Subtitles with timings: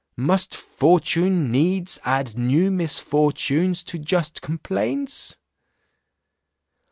[0.17, 5.37] Must fortune needs add new misfortunes to just complaints?"